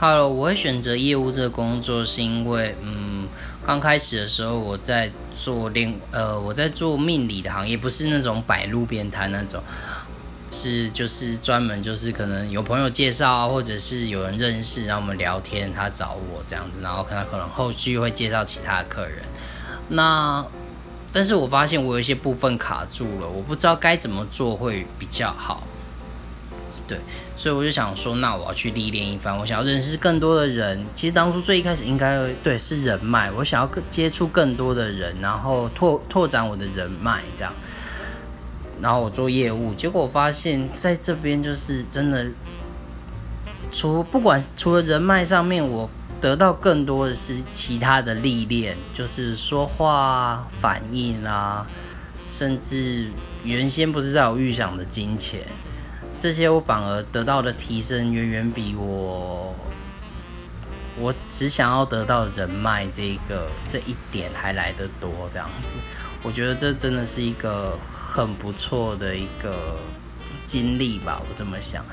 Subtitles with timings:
[0.00, 3.26] 好我会选择业务这个工作，是因为，嗯，
[3.64, 9.60] 刚开始的时候我在做另，呃，我在做命理的行业，不是那种摆路边摊那种，
[10.52, 19.24] 是就是专门就是可能有朋友介绍，或者是有人认识，然后我们聊天，他找我这样子，然后看他可能后续会介绍其他的客人。
[19.88, 20.46] 那，
[21.12, 25.64] 但是我发现我有一些部分卡住了，我不知道该怎么做会比较好。
[26.88, 26.98] 对，
[27.36, 30.82] 所以我就想说，那我要去历练一番，我想要认识更多的人。
[30.94, 37.52] 其实当初最一开始应该对是人脉，我想要更接触更多的人，然后拓拓展我的人脉，这样。
[38.80, 42.26] 然后我做业务，结果我发现在这边就是真的，
[43.70, 51.66] 除不管除了人脉上面，我得到更多的是其他的历练，就是说话反应啦，
[52.26, 53.10] 甚至
[53.44, 55.42] 原先不是在我预想的金钱。
[56.18, 59.54] 这些我反而得到的提升远远比我
[61.00, 65.76] 我只想要得到人脉这个这一点还来得多，这样子，
[66.24, 69.76] 我觉得这真的是一个很不错的一个
[70.44, 71.84] 经历吧，我这么想。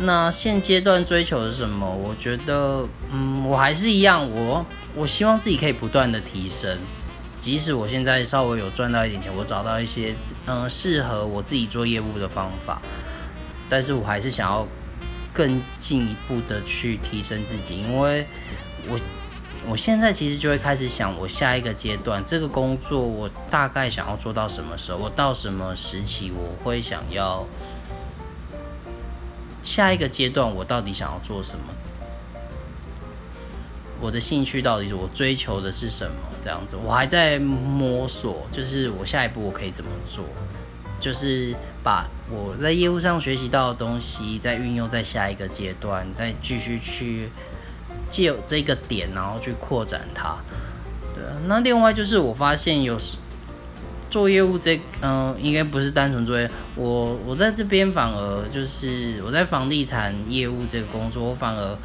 [0.00, 1.86] 那现阶段追求是什么？
[1.86, 6.78] 我觉得，嗯，我还是一样，我我希望自己可以不断的提升，
[7.38, 10.14] 即使我现在稍微有赚到一点钱，我找到一些
[10.46, 12.80] 嗯适合我自己做业务的方法。
[13.68, 14.66] 但是我还是想要
[15.32, 18.26] 更进一步的去提升自己，因为
[18.88, 18.98] 我
[19.70, 27.46] 我现在其实就会开始想，我下一个阶段这个工作我大概想要做到什么时候，我到什么时期我会想要
[29.62, 31.64] 下一个阶段我到底想要做什么，
[34.00, 36.16] 我的兴趣到底是我追求的是什么？
[36.42, 40.24] 这样子我还在摸索，就是我下一步我可以怎么做。
[41.02, 47.28] 就是把我在业务上学习到的东西，再运用在下一个阶段，再继续去
[48.08, 50.36] 借这个点，然后去扩展它。
[51.12, 53.16] 对，那另外就是我发现有时
[54.08, 56.48] 做业务这，嗯，应该不是单纯做业。
[56.76, 61.76] 我我在这边反而就是我在房地产业务这个工作，我反而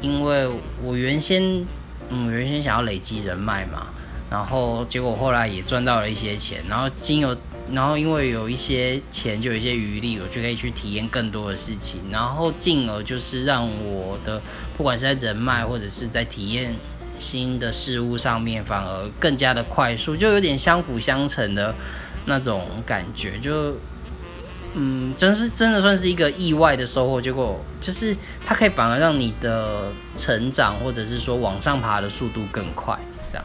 [0.00, 0.50] 因为
[0.82, 1.64] 我原先
[2.08, 3.86] 嗯原先想要累积人脉嘛，
[4.28, 7.36] 然后结果后来也赚到了一些钱，然后经由。
[7.72, 14.40] 然后因为有一些钱，就有一些余力，我就可以去体验更多的事情，然后进而就是让我的
[14.76, 16.74] 不管是在人脉或者是在体验
[17.18, 21.74] 新的事物上面，反而更加的快速，就有点相辅相成的
[22.26, 23.74] 那种感觉，就
[24.74, 27.20] 嗯，真是真的算是一个意外的收获。
[27.20, 32.98] 结果就是它可以反而让你的成长或者是说往上爬的速度更快。
[33.28, 33.44] 这样